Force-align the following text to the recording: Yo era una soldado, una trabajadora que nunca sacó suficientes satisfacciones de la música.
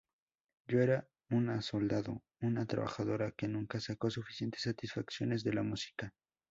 Yo 0.67 0.81
era 0.81 1.07
una 1.29 1.61
soldado, 1.61 2.23
una 2.39 2.65
trabajadora 2.65 3.33
que 3.37 3.47
nunca 3.47 3.79
sacó 3.79 4.09
suficientes 4.09 4.63
satisfacciones 4.63 5.43
de 5.43 5.53
la 5.53 5.61
música. 5.61 6.15